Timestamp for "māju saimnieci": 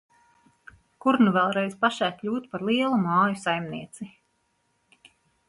3.05-4.09